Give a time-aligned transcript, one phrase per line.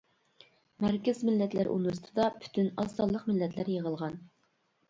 [0.85, 4.19] مەركىزىي مىللەتلەر ئۇنىۋېرسىتېتىدا پۈتۈن ئاز سانلىق مىللەتلەر يىغىلغان.